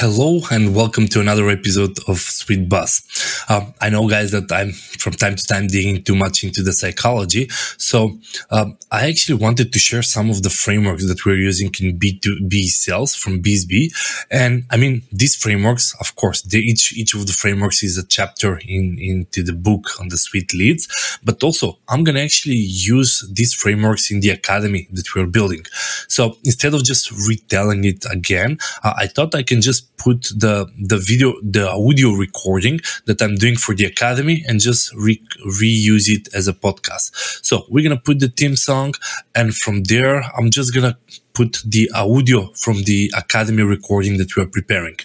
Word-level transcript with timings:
Hello 0.00 0.38
and 0.52 0.76
welcome 0.76 1.08
to 1.08 1.18
another 1.18 1.48
episode 1.48 1.98
of 2.06 2.18
Sweet 2.18 2.68
Buzz. 2.68 3.02
Uh, 3.48 3.72
I 3.80 3.90
know, 3.90 4.08
guys, 4.08 4.30
that 4.30 4.52
I'm 4.52 4.70
from 4.70 5.14
time 5.14 5.34
to 5.34 5.42
time 5.42 5.66
digging 5.66 6.04
too 6.04 6.14
much 6.14 6.44
into 6.44 6.62
the 6.62 6.72
psychology. 6.72 7.48
So 7.78 8.16
um, 8.52 8.78
I 8.92 9.08
actually 9.08 9.42
wanted 9.42 9.72
to 9.72 9.78
share 9.80 10.04
some 10.04 10.30
of 10.30 10.44
the 10.44 10.50
frameworks 10.50 11.04
that 11.08 11.26
we're 11.26 11.38
using 11.38 11.72
in 11.80 11.98
B2B 11.98 12.66
sales 12.66 13.16
from 13.16 13.42
BizzBee. 13.42 13.92
And 14.30 14.66
I 14.70 14.76
mean, 14.76 15.02
these 15.10 15.34
frameworks, 15.34 15.92
of 15.98 16.14
course, 16.14 16.42
they, 16.42 16.58
each 16.58 16.96
each 16.96 17.14
of 17.14 17.26
the 17.26 17.32
frameworks 17.32 17.82
is 17.82 17.98
a 17.98 18.06
chapter 18.06 18.58
in 18.58 18.98
into 19.00 19.42
the 19.42 19.52
book 19.52 20.00
on 20.00 20.10
the 20.10 20.16
Sweet 20.16 20.54
Leads. 20.54 21.18
But 21.24 21.42
also, 21.42 21.78
I'm 21.88 22.04
gonna 22.04 22.20
actually 22.20 22.62
use 22.94 23.28
these 23.32 23.52
frameworks 23.52 24.12
in 24.12 24.20
the 24.20 24.30
academy 24.30 24.86
that 24.92 25.12
we're 25.16 25.26
building. 25.26 25.64
So 26.06 26.36
instead 26.44 26.72
of 26.72 26.84
just 26.84 27.10
retelling 27.26 27.84
it 27.84 28.04
again, 28.08 28.58
uh, 28.84 28.94
I 28.96 29.08
thought 29.08 29.34
I 29.34 29.42
can 29.42 29.60
just 29.60 29.87
put 29.98 30.22
the 30.44 30.66
the 30.78 30.98
video 30.98 31.34
the 31.42 31.68
audio 31.70 32.12
recording 32.12 32.80
that 33.06 33.20
I'm 33.20 33.36
doing 33.36 33.56
for 33.56 33.74
the 33.74 33.84
academy 33.84 34.44
and 34.46 34.60
just 34.60 34.94
re- 34.94 35.22
reuse 35.46 36.08
it 36.08 36.28
as 36.34 36.48
a 36.48 36.52
podcast. 36.52 37.10
So 37.44 37.66
we're 37.68 37.82
gonna 37.82 38.00
put 38.00 38.20
the 38.20 38.28
theme 38.28 38.56
song, 38.56 38.94
and 39.34 39.54
from 39.54 39.84
there 39.84 40.22
I'm 40.36 40.50
just 40.50 40.74
gonna 40.74 40.96
put 41.38 41.62
the 41.64 41.88
audio 41.94 42.50
from 42.64 42.82
the 42.82 43.12
academy 43.16 43.62
recording 43.62 44.18
that 44.18 44.34
we 44.34 44.42
are 44.42 44.48
preparing. 44.58 44.96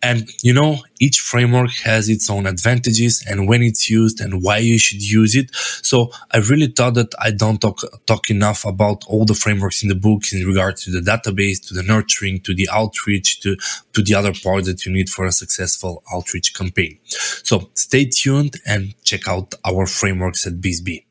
And 0.00 0.30
you 0.40 0.52
know, 0.52 0.76
each 1.00 1.18
framework 1.18 1.72
has 1.82 2.08
its 2.08 2.30
own 2.30 2.46
advantages 2.46 3.24
and 3.28 3.48
when 3.48 3.62
it's 3.62 3.90
used 3.90 4.20
and 4.20 4.44
why 4.44 4.58
you 4.58 4.78
should 4.78 5.02
use 5.02 5.34
it. 5.34 5.52
So 5.90 6.12
I 6.30 6.38
really 6.38 6.68
thought 6.68 6.94
that 6.94 7.12
I 7.18 7.32
don't 7.32 7.60
talk, 7.60 7.80
talk 8.06 8.30
enough 8.30 8.64
about 8.64 9.02
all 9.08 9.24
the 9.24 9.34
frameworks 9.34 9.82
in 9.82 9.88
the 9.88 9.96
book 9.96 10.22
in 10.32 10.46
regards 10.46 10.84
to 10.84 10.92
the 10.92 11.00
database, 11.00 11.58
to 11.66 11.74
the 11.74 11.82
nurturing, 11.82 12.38
to 12.42 12.54
the 12.54 12.68
outreach, 12.72 13.40
to, 13.40 13.56
to 13.94 14.02
the 14.02 14.14
other 14.14 14.32
part 14.32 14.66
that 14.66 14.86
you 14.86 14.92
need 14.92 15.10
for 15.10 15.24
a 15.24 15.32
successful 15.32 16.04
outreach 16.14 16.54
campaign. 16.54 16.96
So 17.42 17.70
stay 17.74 18.04
tuned 18.04 18.54
and 18.64 18.94
check 19.02 19.26
out 19.26 19.54
our 19.64 19.86
frameworks 19.86 20.46
at 20.46 20.60
BizzBee. 20.60 21.02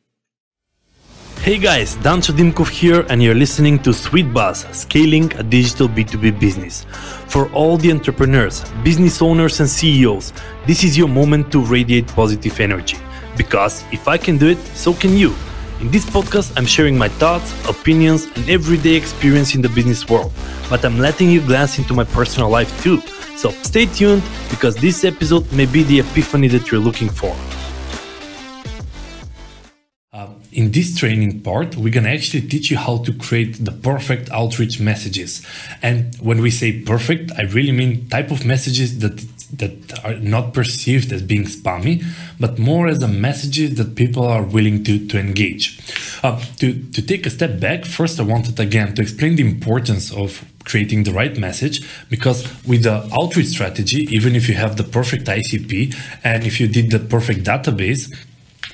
Hey 1.41 1.57
guys, 1.57 1.95
Dancho 1.97 2.33
Dimkov 2.33 2.69
here, 2.69 3.03
and 3.09 3.23
you're 3.23 3.33
listening 3.33 3.79
to 3.79 3.93
Sweet 3.93 4.31
Buzz, 4.31 4.67
scaling 4.73 5.33
a 5.39 5.41
digital 5.41 5.89
B2B 5.89 6.39
business. 6.39 6.85
For 7.25 7.51
all 7.51 7.77
the 7.77 7.91
entrepreneurs, 7.91 8.63
business 8.83 9.23
owners, 9.23 9.59
and 9.59 9.67
CEOs, 9.67 10.33
this 10.67 10.83
is 10.83 10.95
your 10.95 11.07
moment 11.07 11.51
to 11.51 11.65
radiate 11.65 12.05
positive 12.09 12.59
energy. 12.59 12.97
Because 13.37 13.83
if 13.91 14.07
I 14.07 14.19
can 14.19 14.37
do 14.37 14.49
it, 14.49 14.59
so 14.75 14.93
can 14.93 15.17
you. 15.17 15.33
In 15.79 15.89
this 15.89 16.05
podcast, 16.05 16.53
I'm 16.57 16.67
sharing 16.67 16.95
my 16.95 17.09
thoughts, 17.09 17.51
opinions, 17.67 18.27
and 18.35 18.47
everyday 18.47 18.93
experience 18.93 19.55
in 19.55 19.63
the 19.63 19.69
business 19.69 20.07
world. 20.07 20.31
But 20.69 20.85
I'm 20.85 20.99
letting 20.99 21.31
you 21.31 21.41
glance 21.41 21.79
into 21.79 21.95
my 21.95 22.03
personal 22.03 22.49
life 22.49 22.69
too. 22.83 23.01
So 23.35 23.49
stay 23.63 23.87
tuned 23.87 24.21
because 24.51 24.75
this 24.75 25.03
episode 25.03 25.51
may 25.53 25.65
be 25.65 25.81
the 25.81 26.01
epiphany 26.01 26.49
that 26.49 26.69
you're 26.69 26.79
looking 26.79 27.09
for. 27.09 27.35
In 30.51 30.71
this 30.71 30.97
training 30.97 31.41
part, 31.41 31.75
we're 31.75 31.93
going 31.93 32.03
to 32.03 32.09
actually 32.09 32.41
teach 32.47 32.69
you 32.71 32.77
how 32.77 32.97
to 32.99 33.13
create 33.13 33.63
the 33.63 33.71
perfect 33.71 34.29
outreach 34.31 34.79
messages. 34.79 35.45
And 35.81 36.15
when 36.19 36.41
we 36.41 36.51
say 36.51 36.81
perfect, 36.81 37.31
I 37.37 37.43
really 37.43 37.71
mean 37.71 38.09
type 38.09 38.31
of 38.31 38.45
messages 38.45 38.99
that 38.99 39.25
that 39.53 40.05
are 40.05 40.15
not 40.15 40.53
perceived 40.53 41.11
as 41.11 41.21
being 41.21 41.43
spammy, 41.43 42.03
but 42.39 42.57
more 42.57 42.87
as 42.87 43.03
a 43.03 43.07
messages 43.07 43.75
that 43.75 43.95
people 43.95 44.23
are 44.25 44.43
willing 44.43 44.83
to, 44.83 45.05
to 45.07 45.19
engage. 45.19 45.79
Uh, 46.23 46.41
to, 46.57 46.73
to 46.91 47.01
take 47.01 47.25
a 47.25 47.29
step 47.29 47.59
back, 47.59 47.85
first 47.85 48.19
I 48.19 48.23
wanted 48.23 48.59
again 48.59 48.95
to 48.95 49.01
explain 49.01 49.35
the 49.35 49.45
importance 49.45 50.13
of 50.13 50.45
creating 50.63 51.03
the 51.03 51.11
right 51.11 51.37
message 51.37 51.85
because 52.09 52.43
with 52.65 52.83
the 52.83 53.09
outreach 53.19 53.47
strategy, 53.47 54.07
even 54.15 54.35
if 54.35 54.47
you 54.47 54.55
have 54.55 54.77
the 54.77 54.83
perfect 54.83 55.25
ICP 55.25 55.95
and 56.23 56.45
if 56.45 56.59
you 56.59 56.67
did 56.67 56.91
the 56.91 56.99
perfect 56.99 57.43
database, 57.43 58.13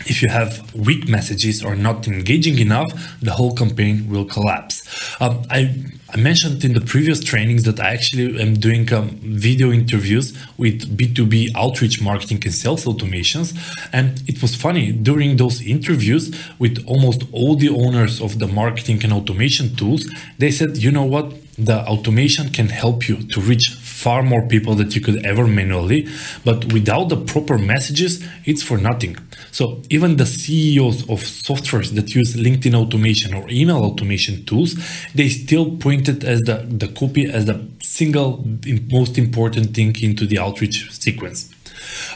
if 0.06 0.22
you 0.22 0.30
have 0.30 0.73
weak 0.73 1.08
messages 1.08 1.64
or 1.64 1.76
not 1.76 2.08
engaging 2.08 2.60
enough, 2.60 2.92
the 3.22 3.32
whole 3.32 3.54
campaign 3.55 4.10
will 4.10 4.26
collapse. 4.26 4.76
Um, 5.20 5.44
I, 5.49 5.73
I, 6.14 6.17
mentioned 6.17 6.64
in 6.64 6.73
the 6.73 6.82
previous 6.82 7.20
trainings 7.23 7.64
that 7.64 7.80
I 7.80 7.94
actually 7.94 8.39
am 8.42 8.54
doing 8.55 8.92
um, 8.94 9.10
video 9.22 9.72
interviews 9.72 10.38
with 10.58 10.98
B2B 10.98 11.55
outreach 11.55 12.02
marketing 12.02 12.42
and 12.45 12.54
sales 12.54 12.86
automations. 12.86 13.58
And 13.92 14.22
it 14.27 14.42
was 14.42 14.55
funny 14.55 14.92
during 14.92 15.38
those 15.38 15.61
interviews 15.61 16.36
with 16.60 16.83
almost 16.88 17.23
all 17.32 17.55
the 17.55 17.70
owners 17.70 18.22
of 18.22 18.39
the 18.39 18.48
marketing 18.48 19.04
and 19.04 19.11
automation 19.14 19.76
tools, 19.76 20.10
they 20.38 20.52
said, 20.52 20.77
you 20.77 20.92
know 20.92 21.05
what? 21.05 21.33
The 21.58 21.80
automation 21.88 22.49
can 22.49 22.70
help 22.70 23.10
you 23.10 23.17
to 23.33 23.42
reach 23.42 23.67
far 23.98 24.22
more 24.22 24.44
people 24.48 24.76
that 24.76 24.96
you 24.96 25.02
could 25.02 25.26
ever 25.26 25.48
manually, 25.48 26.08
but 26.46 26.72
without 26.72 27.10
the 27.10 27.18
proper 27.18 27.58
messages, 27.58 28.24
it's 28.46 28.62
for 28.62 28.78
nothing. 28.78 29.18
So 29.52 29.82
even 29.90 30.18
the 30.18 30.26
CEOs 30.26 31.02
of 31.04 31.20
softwares 31.48 31.96
that 31.96 32.14
use 32.14 32.36
LinkedIn 32.36 32.76
automation 32.76 33.34
or 33.34 33.50
email 33.50 33.78
automation 33.78 34.46
tools, 34.46 34.76
they 35.16 35.30
still 35.30 35.78
point 35.78 36.08
it 36.08 36.24
as 36.24 36.42
the, 36.42 36.58
the 36.70 36.90
copy 36.90 37.26
as 37.26 37.46
the 37.46 37.58
single 37.80 38.46
most 38.92 39.18
important 39.18 39.76
thing 39.76 39.96
into 40.02 40.28
the 40.28 40.38
outreach 40.38 40.92
sequence. 40.92 41.50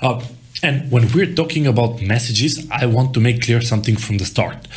Uh, 0.03 0.21
and 0.63 0.91
when 0.91 1.11
we're 1.13 1.33
talking 1.33 1.65
about 1.65 2.01
messages, 2.01 2.67
I 2.69 2.85
want 2.85 3.15
to 3.15 3.19
make 3.19 3.41
clear 3.41 3.61
something 3.61 3.95
from 3.95 4.19
the 4.19 4.25
start 4.25 4.67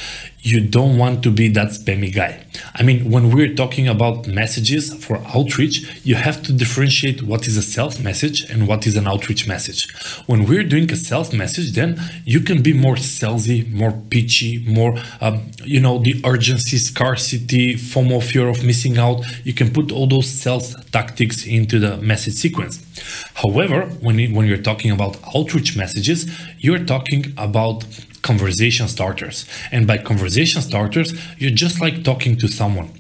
you 0.44 0.60
don't 0.60 0.99
want 0.99 1.22
to 1.22 1.31
be 1.31 1.49
that 1.49 1.69
spammy 1.69 2.15
guy. 2.15 2.44
I 2.75 2.82
mean, 2.82 3.10
when 3.10 3.34
we're 3.34 3.55
talking 3.55 3.88
about 3.88 4.27
messages 4.27 4.93
for 5.03 5.16
outreach, 5.34 6.05
you 6.05 6.16
have 6.16 6.43
to 6.43 6.53
differentiate 6.53 7.22
what 7.22 7.49
is 7.49 7.56
a 7.56 7.62
sales 7.62 7.99
message 7.99 8.43
and 8.50 8.69
what 8.69 8.87
is 8.87 8.94
an 8.94 9.09
outreach 9.09 9.49
message. 9.49 9.91
When 10.27 10.44
we're 10.44 10.62
doing 10.62 10.93
a 10.93 10.97
sales 10.97 11.32
message, 11.32 11.72
then 11.72 11.99
you 12.27 12.41
can 12.41 12.60
be 12.62 12.75
more 12.75 12.97
salesy, 12.97 13.72
more 13.72 13.93
pitchy, 14.10 14.59
more, 14.69 14.99
um, 15.22 15.50
you 15.65 15.81
know, 15.81 15.99
the 15.99 16.21
urgency, 16.27 16.76
scarcity, 16.76 17.76
FOMO, 17.76 18.22
fear 18.22 18.47
of 18.47 18.62
missing 18.62 18.99
out. 18.99 19.25
You 19.44 19.55
can 19.55 19.72
put 19.72 19.91
all 19.91 20.06
those 20.06 20.28
sales 20.28 20.76
tactics 20.93 21.47
into 21.47 21.78
the 21.78 21.97
message 21.97 22.34
sequence. 22.34 22.84
However, 23.32 23.87
when, 24.03 24.34
when 24.34 24.47
you're 24.47 24.59
talking 24.59 24.91
about 24.91 25.16
outreach 25.34 25.75
messages, 25.75 26.31
you're 26.59 26.84
talking 26.84 27.32
about 27.38 27.87
conversation 28.31 28.89
starters. 28.89 29.47
And 29.71 29.87
by 29.87 29.99
conversation 29.99 30.61
starters, 30.62 31.15
you're 31.39 31.59
just 31.65 31.81
like 31.81 32.03
talking 32.03 32.37
to 32.39 32.49
someone 32.49 32.91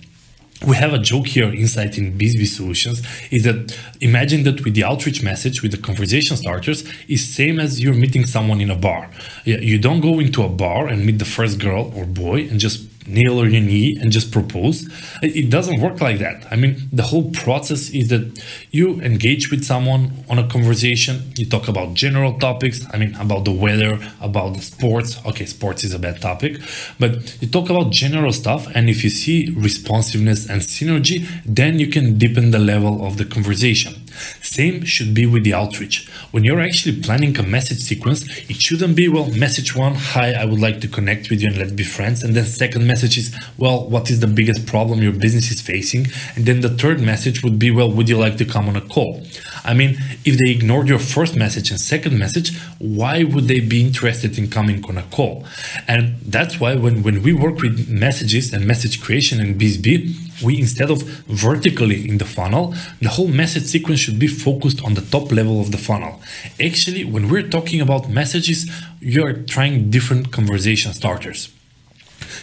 we 0.66 0.76
have 0.76 0.92
a 0.92 0.98
joke 0.98 1.26
here 1.26 1.52
inside 1.52 1.96
in 1.98 2.16
BizzBee 2.16 2.46
Solutions 2.46 3.02
is 3.30 3.44
that 3.44 3.76
imagine 4.00 4.44
that 4.44 4.64
with 4.64 4.74
the 4.74 4.84
outreach 4.84 5.22
message, 5.22 5.62
with 5.62 5.72
the 5.72 5.78
conversation 5.78 6.36
starters, 6.36 6.84
is 7.08 7.34
same 7.34 7.60
as 7.60 7.82
you're 7.82 7.94
meeting 7.94 8.24
someone 8.24 8.60
in 8.60 8.70
a 8.70 8.76
bar. 8.76 9.10
You 9.44 9.78
don't 9.78 10.00
go 10.00 10.20
into 10.20 10.42
a 10.42 10.48
bar 10.48 10.86
and 10.86 11.04
meet 11.04 11.18
the 11.18 11.24
first 11.24 11.58
girl 11.58 11.92
or 11.94 12.04
boy 12.06 12.48
and 12.48 12.58
just 12.58 12.88
kneel 13.06 13.38
on 13.40 13.52
your 13.52 13.62
knee 13.62 13.96
and 14.00 14.10
just 14.10 14.32
propose. 14.32 14.88
It 15.22 15.50
doesn't 15.50 15.80
work 15.80 16.00
like 16.00 16.18
that. 16.18 16.46
I 16.50 16.56
mean, 16.56 16.88
the 16.92 17.02
whole 17.02 17.30
process 17.30 17.90
is 17.90 18.08
that 18.08 18.42
you 18.70 19.00
engage 19.00 19.50
with 19.50 19.64
someone 19.64 20.24
on 20.28 20.38
a 20.38 20.48
conversation, 20.48 21.32
you 21.36 21.46
talk 21.46 21.68
about 21.68 21.94
general 21.94 22.38
topics, 22.38 22.84
I 22.92 22.98
mean, 22.98 23.14
about 23.16 23.44
the 23.44 23.52
weather, 23.52 23.98
about 24.20 24.54
the 24.54 24.62
sports. 24.62 25.18
Okay, 25.26 25.46
sports 25.46 25.84
is 25.84 25.92
a 25.94 25.98
bad 25.98 26.20
topic, 26.20 26.58
but 26.98 27.40
you 27.42 27.48
talk 27.48 27.70
about 27.70 27.90
general 27.90 28.32
stuff. 28.32 28.66
And 28.74 28.88
if 28.88 29.04
you 29.04 29.10
see 29.10 29.50
responsiveness 29.56 30.48
and 30.48 30.62
synergy, 30.62 31.26
then 31.44 31.78
you 31.78 31.88
can 31.88 32.18
deepen 32.18 32.50
the 32.50 32.58
level 32.58 33.06
of 33.06 33.16
the 33.16 33.24
conversation. 33.24 34.03
Same 34.40 34.84
should 34.84 35.14
be 35.14 35.26
with 35.26 35.44
the 35.44 35.54
outreach. 35.54 36.08
When 36.30 36.44
you're 36.44 36.60
actually 36.60 37.00
planning 37.00 37.36
a 37.38 37.42
message 37.42 37.78
sequence, 37.78 38.24
it 38.48 38.56
shouldn't 38.56 38.96
be, 38.96 39.08
well, 39.08 39.26
message 39.30 39.74
one, 39.74 39.94
hi, 39.94 40.32
I 40.32 40.44
would 40.44 40.60
like 40.60 40.80
to 40.82 40.88
connect 40.88 41.30
with 41.30 41.40
you 41.42 41.48
and 41.48 41.58
let's 41.58 41.72
be 41.72 41.84
friends. 41.84 42.22
And 42.22 42.34
then 42.34 42.44
second 42.44 42.86
message 42.86 43.18
is, 43.18 43.34
well, 43.58 43.88
what 43.88 44.10
is 44.10 44.20
the 44.20 44.26
biggest 44.26 44.66
problem 44.66 45.02
your 45.02 45.12
business 45.12 45.50
is 45.50 45.60
facing? 45.60 46.06
And 46.36 46.46
then 46.46 46.60
the 46.60 46.70
third 46.70 47.00
message 47.00 47.42
would 47.42 47.58
be, 47.58 47.70
well, 47.70 47.90
would 47.90 48.08
you 48.08 48.18
like 48.18 48.36
to 48.38 48.44
come 48.44 48.68
on 48.68 48.76
a 48.76 48.80
call? 48.80 49.22
I 49.64 49.74
mean, 49.74 49.98
if 50.24 50.38
they 50.38 50.50
ignored 50.50 50.88
your 50.88 50.98
first 50.98 51.36
message 51.36 51.70
and 51.70 51.80
second 51.80 52.18
message, 52.18 52.56
why 52.78 53.24
would 53.24 53.48
they 53.48 53.60
be 53.60 53.80
interested 53.80 54.38
in 54.38 54.50
coming 54.50 54.84
on 54.86 54.98
a 54.98 55.02
call? 55.02 55.46
And 55.86 56.16
that's 56.20 56.58
why 56.58 56.74
when, 56.74 57.02
when 57.02 57.22
we 57.22 57.32
work 57.32 57.60
with 57.60 57.88
messages 57.88 58.52
and 58.52 58.66
message 58.66 59.00
creation 59.00 59.40
in 59.40 59.58
BizzBee, 59.58 60.42
we 60.42 60.58
instead 60.58 60.90
of 60.90 61.02
vertically 61.28 62.08
in 62.08 62.18
the 62.18 62.24
funnel, 62.24 62.74
the 63.00 63.10
whole 63.10 63.28
message 63.28 63.64
sequence 63.64 64.00
should 64.00 64.18
be 64.18 64.26
focused 64.26 64.82
on 64.82 64.94
the 64.94 65.00
top 65.00 65.30
level 65.30 65.60
of 65.60 65.70
the 65.70 65.78
funnel. 65.78 66.20
Actually, 66.62 67.04
when 67.04 67.28
we're 67.28 67.48
talking 67.48 67.80
about 67.80 68.10
messages, 68.10 68.70
you're 69.00 69.34
trying 69.34 69.90
different 69.90 70.32
conversation 70.32 70.92
starters. 70.92 71.53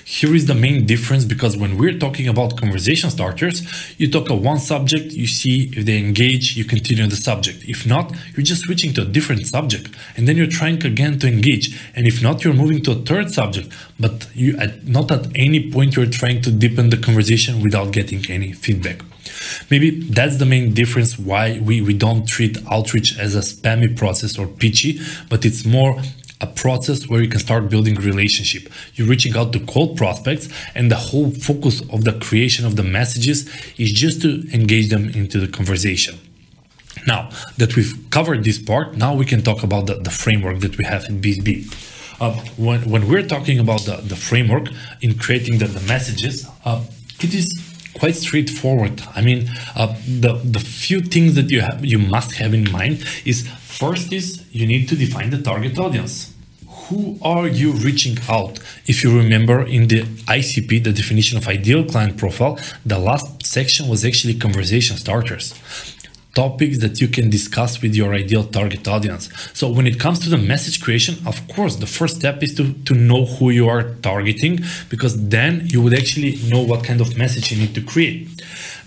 Here 0.05 0.35
is 0.35 0.45
the 0.45 0.55
main 0.55 0.85
difference 0.85 1.25
because 1.25 1.57
when 1.57 1.77
we're 1.77 1.97
talking 1.97 2.27
about 2.27 2.57
conversation 2.57 3.09
starters, 3.09 3.63
you 3.97 4.09
talk 4.09 4.29
a 4.29 4.35
one 4.35 4.59
subject, 4.59 5.13
you 5.13 5.27
see 5.27 5.71
if 5.75 5.85
they 5.85 5.97
engage, 5.97 6.57
you 6.57 6.65
continue 6.65 7.07
the 7.07 7.15
subject. 7.15 7.63
If 7.65 7.85
not, 7.85 8.11
you're 8.35 8.43
just 8.43 8.63
switching 8.63 8.93
to 8.93 9.01
a 9.03 9.05
different 9.05 9.45
subject 9.47 9.89
and 10.15 10.27
then 10.27 10.37
you're 10.37 10.47
trying 10.47 10.85
again 10.85 11.19
to 11.19 11.27
engage. 11.27 11.77
And 11.95 12.07
if 12.07 12.21
not, 12.21 12.43
you're 12.43 12.53
moving 12.53 12.81
to 12.83 12.91
a 12.91 12.95
third 12.95 13.31
subject, 13.31 13.71
but 13.99 14.27
you 14.33 14.57
at 14.57 14.87
not 14.87 15.11
at 15.11 15.27
any 15.35 15.71
point 15.71 15.95
you're 15.95 16.05
trying 16.05 16.41
to 16.41 16.51
deepen 16.51 16.89
the 16.89 16.97
conversation 16.97 17.61
without 17.61 17.91
getting 17.91 18.29
any 18.29 18.51
feedback. 18.51 19.01
Maybe 19.69 19.91
that's 19.91 20.37
the 20.37 20.45
main 20.45 20.73
difference 20.73 21.17
why 21.17 21.59
we, 21.59 21.81
we 21.81 21.93
don't 21.93 22.27
treat 22.27 22.57
outreach 22.69 23.17
as 23.17 23.35
a 23.35 23.39
spammy 23.39 23.95
process 23.95 24.37
or 24.37 24.47
pitchy, 24.47 24.99
but 25.29 25.45
it's 25.45 25.65
more 25.65 26.01
a 26.41 26.47
process 26.47 27.07
where 27.07 27.21
you 27.21 27.29
can 27.29 27.39
start 27.39 27.69
building 27.69 27.95
relationship. 27.95 28.71
You're 28.95 29.07
reaching 29.07 29.37
out 29.37 29.53
to 29.53 29.59
cold 29.59 29.97
prospects 29.97 30.49
and 30.75 30.91
the 30.91 30.95
whole 30.95 31.29
focus 31.31 31.81
of 31.93 32.03
the 32.03 32.13
creation 32.19 32.65
of 32.65 32.75
the 32.75 32.83
messages 32.83 33.49
is 33.77 33.91
just 33.91 34.21
to 34.23 34.47
engage 34.53 34.89
them 34.89 35.09
into 35.09 35.39
the 35.39 35.47
conversation. 35.47 36.19
Now 37.07 37.29
that 37.57 37.75
we've 37.75 37.93
covered 38.09 38.43
this 38.43 38.59
part, 38.59 38.95
now 38.95 39.15
we 39.15 39.25
can 39.25 39.41
talk 39.41 39.63
about 39.63 39.87
the, 39.87 39.95
the 39.95 40.11
framework 40.11 40.59
that 40.59 40.77
we 40.77 40.85
have 40.85 41.05
in 41.05 41.21
BizzBee. 41.21 41.89
Uh, 42.19 42.33
when, 42.57 42.87
when 42.89 43.07
we're 43.07 43.25
talking 43.25 43.57
about 43.57 43.81
the, 43.85 43.97
the 43.97 44.15
framework 44.15 44.67
in 45.01 45.17
creating 45.17 45.57
the, 45.57 45.65
the 45.65 45.79
messages, 45.87 46.47
uh, 46.65 46.83
it 47.19 47.33
is 47.33 47.47
quite 47.93 48.15
straightforward. 48.15 49.01
I 49.15 49.21
mean, 49.21 49.49
uh, 49.75 49.95
the 50.07 50.33
the 50.43 50.59
few 50.59 51.01
things 51.01 51.35
that 51.35 51.49
you 51.49 51.61
have 51.61 51.85
you 51.85 51.99
must 51.99 52.33
have 52.41 52.53
in 52.53 52.71
mind 52.71 53.05
is 53.25 53.47
first 53.79 54.11
is 54.13 54.45
you 54.51 54.67
need 54.67 54.87
to 54.89 54.95
define 54.95 55.29
the 55.29 55.41
target 55.41 55.77
audience. 55.79 56.33
Who 56.85 57.17
are 57.21 57.47
you 57.47 57.71
reaching 57.71 58.17
out? 58.29 58.59
If 58.85 59.03
you 59.03 59.15
remember 59.15 59.65
in 59.65 59.87
the 59.87 60.01
ICP, 60.37 60.83
the 60.83 60.93
definition 60.93 61.37
of 61.37 61.47
ideal 61.47 61.85
client 61.85 62.17
profile, 62.17 62.59
the 62.85 62.99
last 62.99 63.45
section 63.45 63.87
was 63.87 64.03
actually 64.03 64.35
conversation 64.35 64.97
starters 64.97 65.53
topics 66.33 66.79
that 66.79 67.01
you 67.01 67.07
can 67.07 67.29
discuss 67.29 67.81
with 67.81 67.93
your 67.95 68.13
ideal 68.13 68.43
target 68.43 68.87
audience. 68.87 69.29
So 69.53 69.69
when 69.69 69.85
it 69.85 69.99
comes 69.99 70.19
to 70.19 70.29
the 70.29 70.37
message 70.37 70.81
creation, 70.81 71.15
of 71.27 71.47
course, 71.49 71.75
the 71.75 71.85
first 71.85 72.17
step 72.17 72.41
is 72.41 72.55
to, 72.55 72.73
to 72.73 72.93
know 72.93 73.25
who 73.25 73.49
you 73.49 73.67
are 73.67 73.95
targeting 73.95 74.59
because 74.89 75.27
then 75.27 75.63
you 75.65 75.81
would 75.81 75.93
actually 75.93 76.37
know 76.49 76.61
what 76.61 76.83
kind 76.83 77.01
of 77.01 77.17
message 77.17 77.51
you 77.51 77.57
need 77.57 77.75
to 77.75 77.81
create. 77.81 78.27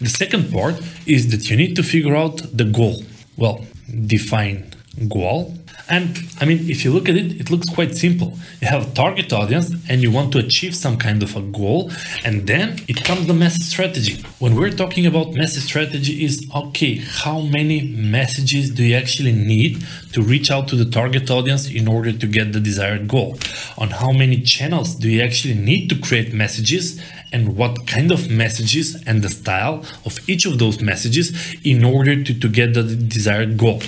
The 0.00 0.08
second 0.08 0.52
part 0.52 0.80
is 1.06 1.30
that 1.32 1.50
you 1.50 1.56
need 1.56 1.76
to 1.76 1.82
figure 1.82 2.16
out 2.16 2.36
the 2.56 2.64
goal. 2.64 3.02
Well, 3.36 3.64
define 3.94 4.64
goal 5.08 5.54
and 5.88 6.18
I 6.40 6.44
mean, 6.46 6.70
if 6.70 6.84
you 6.84 6.92
look 6.92 7.08
at 7.08 7.16
it, 7.16 7.40
it 7.40 7.50
looks 7.50 7.68
quite 7.68 7.94
simple. 7.94 8.38
You 8.60 8.68
have 8.68 8.90
a 8.90 8.94
target 8.94 9.32
audience 9.32 9.74
and 9.88 10.02
you 10.02 10.10
want 10.10 10.32
to 10.32 10.38
achieve 10.38 10.74
some 10.74 10.96
kind 10.96 11.22
of 11.22 11.36
a 11.36 11.42
goal, 11.42 11.90
and 12.24 12.46
then 12.46 12.80
it 12.88 13.04
comes 13.04 13.26
the 13.26 13.34
message 13.34 13.62
strategy. 13.62 14.24
When 14.38 14.54
we're 14.54 14.70
talking 14.70 15.06
about 15.06 15.34
message 15.34 15.64
strategy, 15.64 16.24
is 16.24 16.48
okay, 16.54 16.96
how 16.96 17.40
many 17.40 17.82
messages 17.92 18.70
do 18.70 18.82
you 18.82 18.96
actually 18.96 19.32
need 19.32 19.84
to 20.12 20.22
reach 20.22 20.50
out 20.50 20.68
to 20.68 20.76
the 20.76 20.90
target 20.90 21.30
audience 21.30 21.68
in 21.68 21.86
order 21.86 22.12
to 22.12 22.26
get 22.26 22.52
the 22.52 22.60
desired 22.60 23.08
goal? 23.08 23.38
On 23.76 23.90
how 23.90 24.12
many 24.12 24.40
channels 24.40 24.94
do 24.94 25.08
you 25.10 25.20
actually 25.22 25.54
need 25.54 25.88
to 25.90 25.98
create 25.98 26.32
messages 26.32 27.00
and 27.32 27.56
what 27.56 27.86
kind 27.86 28.12
of 28.12 28.30
messages 28.30 29.02
and 29.06 29.22
the 29.22 29.28
style 29.28 29.84
of 30.04 30.18
each 30.28 30.46
of 30.46 30.58
those 30.58 30.80
messages 30.80 31.56
in 31.64 31.84
order 31.84 32.22
to, 32.22 32.32
to 32.38 32.48
get 32.48 32.74
the 32.74 32.82
desired 32.82 33.58
goal. 33.58 33.82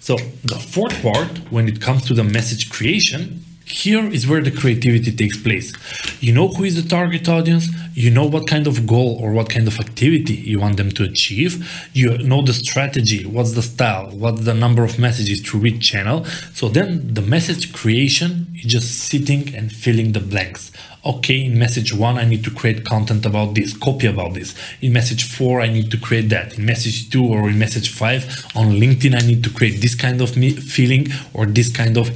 So 0.00 0.16
the 0.44 0.58
fourth 0.58 1.00
part, 1.02 1.28
when 1.50 1.68
it 1.68 1.80
comes 1.80 2.06
to 2.06 2.14
the 2.14 2.24
message 2.24 2.70
creation, 2.70 3.44
here 3.66 4.04
is 4.04 4.26
where 4.26 4.42
the 4.42 4.50
creativity 4.50 5.12
takes 5.12 5.36
place. 5.36 5.72
You 6.20 6.32
know 6.32 6.48
who 6.48 6.64
is 6.64 6.82
the 6.82 6.88
target 6.88 7.28
audience, 7.28 7.68
you 8.00 8.10
know 8.10 8.24
what 8.24 8.46
kind 8.46 8.66
of 8.66 8.86
goal 8.86 9.18
or 9.22 9.32
what 9.32 9.50
kind 9.50 9.68
of 9.68 9.78
activity 9.78 10.34
you 10.34 10.58
want 10.58 10.76
them 10.78 10.90
to 10.90 11.04
achieve, 11.04 11.52
you 11.92 12.16
know 12.18 12.40
the 12.42 12.54
strategy, 12.54 13.26
what's 13.26 13.52
the 13.52 13.62
style, 13.62 14.10
what's 14.10 14.44
the 14.44 14.54
number 14.54 14.82
of 14.84 14.98
messages 14.98 15.42
to 15.42 15.58
reach 15.58 15.80
channel. 15.90 16.24
So 16.54 16.68
then 16.68 17.14
the 17.14 17.20
message 17.20 17.72
creation 17.72 18.46
is 18.54 18.64
just 18.64 18.98
sitting 18.98 19.54
and 19.54 19.70
filling 19.70 20.12
the 20.12 20.20
blanks. 20.20 20.72
Okay, 21.04 21.44
in 21.44 21.58
message 21.58 21.94
one, 21.94 22.16
I 22.18 22.24
need 22.24 22.44
to 22.44 22.50
create 22.50 22.84
content 22.84 23.24
about 23.26 23.54
this, 23.54 23.76
copy 23.76 24.06
about 24.06 24.34
this. 24.34 24.54
In 24.80 24.92
message 24.92 25.24
four, 25.24 25.60
I 25.60 25.68
need 25.68 25.90
to 25.90 25.98
create 25.98 26.28
that. 26.30 26.58
In 26.58 26.64
message 26.64 27.10
two 27.10 27.24
or 27.24 27.48
in 27.48 27.58
message 27.58 27.90
five 27.90 28.24
on 28.54 28.72
LinkedIn, 28.72 29.14
I 29.14 29.26
need 29.26 29.42
to 29.44 29.50
create 29.50 29.80
this 29.80 29.94
kind 29.94 30.20
of 30.20 30.30
feeling 30.30 31.08
or 31.34 31.46
this 31.46 31.70
kind 31.70 31.96
of 31.96 32.08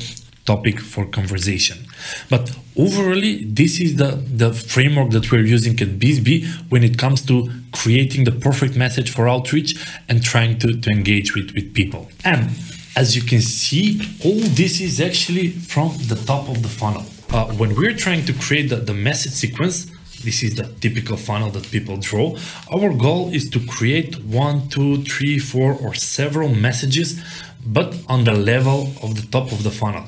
topic 0.44 0.80
for 0.80 1.06
conversation. 1.06 1.86
But 2.28 2.56
overall, 2.76 3.20
this 3.42 3.80
is 3.80 3.96
the, 3.96 4.22
the 4.42 4.52
framework 4.52 5.10
that 5.10 5.30
we're 5.30 5.44
using 5.44 5.72
at 5.80 5.98
BizzBee 5.98 6.70
when 6.70 6.82
it 6.82 6.98
comes 6.98 7.22
to 7.26 7.50
creating 7.72 8.24
the 8.24 8.32
perfect 8.32 8.76
message 8.76 9.10
for 9.10 9.28
outreach 9.28 9.76
and 10.08 10.22
trying 10.22 10.58
to, 10.58 10.78
to 10.80 10.90
engage 10.90 11.34
with, 11.34 11.52
with 11.54 11.74
people. 11.74 12.08
And 12.24 12.50
as 12.96 13.16
you 13.16 13.22
can 13.22 13.40
see, 13.40 14.00
all 14.24 14.40
this 14.40 14.80
is 14.80 15.00
actually 15.00 15.48
from 15.50 15.96
the 16.08 16.16
top 16.26 16.48
of 16.48 16.62
the 16.62 16.68
funnel. 16.68 17.04
Uh, 17.30 17.46
when 17.54 17.74
we're 17.74 17.96
trying 17.96 18.24
to 18.26 18.32
create 18.32 18.68
the, 18.68 18.76
the 18.76 18.94
message 18.94 19.32
sequence, 19.32 19.90
this 20.24 20.42
is 20.42 20.54
the 20.54 20.64
typical 20.80 21.16
funnel 21.16 21.50
that 21.50 21.70
people 21.70 21.98
draw. 21.98 22.36
Our 22.72 22.94
goal 22.94 23.30
is 23.32 23.50
to 23.50 23.60
create 23.66 24.24
one, 24.24 24.68
two, 24.68 25.02
three, 25.02 25.38
four, 25.38 25.74
or 25.74 25.92
several 25.94 26.48
messages, 26.48 27.20
but 27.66 27.94
on 28.08 28.24
the 28.24 28.32
level 28.32 28.92
of 29.02 29.14
the 29.14 29.26
top 29.30 29.52
of 29.52 29.62
the 29.62 29.70
funnel. 29.70 30.04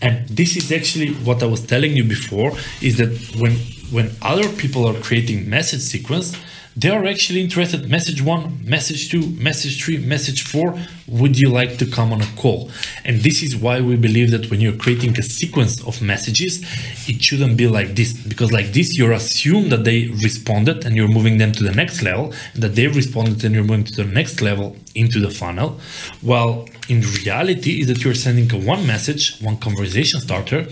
And 0.00 0.28
this 0.28 0.56
is 0.56 0.70
actually 0.72 1.14
what 1.24 1.42
I 1.42 1.46
was 1.46 1.60
telling 1.66 1.96
you 1.96 2.04
before 2.04 2.52
is 2.80 2.98
that 2.98 3.12
when 3.38 3.52
when 3.90 4.10
other 4.22 4.48
people 4.48 4.86
are 4.86 4.94
creating 5.00 5.48
message 5.48 5.80
sequence, 5.80 6.36
they 6.76 6.90
are 6.90 7.04
actually 7.06 7.40
interested. 7.40 7.88
Message 7.88 8.20
one 8.20 8.58
message 8.64 9.08
two 9.08 9.28
message 9.30 9.82
three 9.82 9.98
message 9.98 10.42
four. 10.42 10.76
Would 11.06 11.38
you 11.38 11.48
like 11.48 11.78
to 11.78 11.86
come 11.86 12.12
on 12.12 12.20
a 12.20 12.26
call? 12.36 12.70
And 13.04 13.20
this 13.20 13.42
is 13.42 13.56
why 13.56 13.80
we 13.80 13.96
believe 13.96 14.32
that 14.32 14.50
when 14.50 14.60
you're 14.60 14.76
creating 14.76 15.16
a 15.18 15.22
sequence 15.22 15.80
of 15.86 16.02
messages 16.02 16.62
it 17.08 17.22
shouldn't 17.22 17.56
be 17.56 17.68
like 17.68 17.94
this. 17.94 18.12
Because 18.12 18.50
like 18.50 18.72
this 18.72 18.98
you're 18.98 19.12
assume 19.12 19.68
that 19.68 19.84
they 19.84 20.08
responded 20.22 20.84
and 20.84 20.96
you're 20.96 21.08
moving 21.08 21.38
them 21.38 21.52
to 21.52 21.62
the 21.62 21.72
next 21.72 22.02
level 22.02 22.32
that 22.56 22.74
they 22.74 22.88
responded 22.88 23.44
and 23.44 23.54
you're 23.54 23.64
moving 23.64 23.84
to 23.84 24.02
the 24.02 24.10
next 24.10 24.40
level 24.40 24.76
into 24.96 25.20
the 25.20 25.30
funnel. 25.30 25.78
While 26.22 26.68
in 26.88 27.02
reality 27.24 27.80
is 27.80 27.86
that 27.86 28.02
you're 28.04 28.14
sending 28.14 28.52
a 28.52 28.58
one 28.58 28.84
message 28.84 29.38
one 29.40 29.58
conversation 29.58 30.20
starter. 30.20 30.66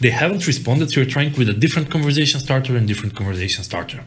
They 0.00 0.10
haven't 0.10 0.48
responded 0.48 0.90
so 0.90 1.00
you're 1.00 1.10
trying 1.10 1.32
with 1.38 1.48
a 1.48 1.54
different 1.54 1.90
conversation 1.90 2.40
starter 2.40 2.76
and 2.76 2.88
different 2.88 3.14
conversation 3.14 3.62
starter 3.62 4.04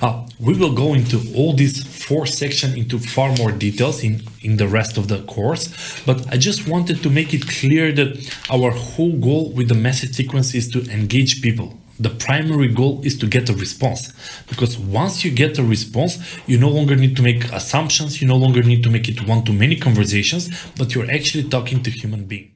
uh, 0.00 0.26
we 0.40 0.54
will 0.54 0.72
go 0.72 0.94
into 0.94 1.20
all 1.36 1.52
these 1.54 1.84
four 2.04 2.26
sections 2.26 2.74
into 2.74 2.98
far 2.98 3.34
more 3.36 3.52
details 3.52 4.02
in, 4.02 4.22
in 4.42 4.56
the 4.56 4.68
rest 4.68 4.98
of 4.98 5.08
the 5.08 5.22
course, 5.22 6.02
but 6.04 6.26
I 6.32 6.36
just 6.36 6.68
wanted 6.68 7.02
to 7.02 7.10
make 7.10 7.32
it 7.32 7.48
clear 7.48 7.92
that 7.92 8.10
our 8.50 8.70
whole 8.70 9.16
goal 9.18 9.52
with 9.52 9.68
the 9.68 9.74
message 9.74 10.14
sequence 10.14 10.54
is 10.54 10.68
to 10.70 10.80
engage 10.90 11.42
people. 11.42 11.78
The 12.00 12.10
primary 12.10 12.68
goal 12.68 13.00
is 13.04 13.16
to 13.18 13.26
get 13.26 13.48
a 13.48 13.54
response 13.54 14.12
because 14.48 14.76
once 14.78 15.24
you 15.24 15.30
get 15.30 15.58
a 15.58 15.62
response, 15.62 16.18
you 16.46 16.58
no 16.58 16.68
longer 16.68 16.96
need 16.96 17.16
to 17.16 17.22
make 17.22 17.44
assumptions, 17.52 18.20
you 18.20 18.26
no 18.26 18.36
longer 18.36 18.62
need 18.62 18.82
to 18.82 18.90
make 18.90 19.08
it 19.08 19.26
one 19.28 19.44
to 19.44 19.52
many 19.52 19.76
conversations, 19.76 20.50
but 20.76 20.94
you're 20.94 21.10
actually 21.10 21.48
talking 21.48 21.82
to 21.82 21.90
human 21.90 22.24
being. 22.24 22.50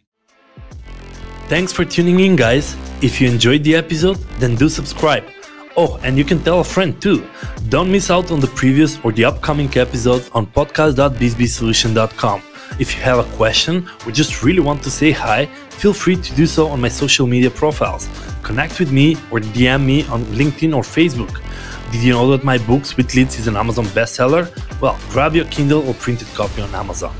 Thanks 1.49 1.73
for 1.73 1.85
tuning 1.85 2.19
in, 2.19 2.35
guys. 2.35 2.77
If 3.03 3.21
you 3.21 3.29
enjoyed 3.29 3.63
the 3.63 3.77
episode, 3.77 4.17
then 4.41 4.57
do 4.57 4.69
subscribe 4.69 5.23
Oh, 5.78 5.99
and 6.02 6.16
you 6.16 6.25
can 6.25 6.42
tell 6.42 6.61
a 6.61 6.64
friend 6.64 7.00
too. 7.02 7.28
Don't 7.68 7.92
miss 7.92 8.11
out 8.11 8.30
on 8.30 8.40
the 8.40 8.47
previous 8.47 8.99
or 9.04 9.12
the 9.12 9.26
upcoming 9.26 9.68
episodes 9.76 10.30
on 10.33 10.47
podcast.bsbsolution.com. 10.47 12.42
If 12.78 12.95
you 12.97 13.02
have 13.02 13.18
a 13.18 13.37
question 13.37 13.87
or 14.06 14.12
just 14.12 14.42
really 14.42 14.61
want 14.61 14.83
to 14.85 14.90
say 14.90 15.11
hi, 15.11 15.47
feel 15.71 15.92
free 15.92 16.16
to 16.16 16.35
do 16.35 16.47
so 16.47 16.68
on 16.68 16.80
my 16.80 16.88
social 16.88 17.26
media 17.26 17.50
profiles. 17.50 18.09
Connect 18.42 18.78
with 18.80 18.90
me 18.90 19.16
or 19.30 19.40
DM 19.40 19.85
me 19.85 20.06
on 20.06 20.25
LinkedIn 20.26 20.75
or 20.75 20.83
Facebook. 20.83 21.42
Did 21.92 22.02
you 22.02 22.12
know 22.14 22.30
that 22.30 22.42
my 22.42 22.59
book 22.59 22.87
Sweet 22.87 23.14
Leads 23.14 23.38
is 23.38 23.47
an 23.47 23.56
Amazon 23.56 23.85
bestseller? 23.87 24.49
Well, 24.80 24.99
grab 25.11 25.35
your 25.35 25.45
Kindle 25.47 25.87
or 25.87 25.95
printed 25.95 26.28
copy 26.28 26.62
on 26.62 26.75
Amazon. 26.75 27.14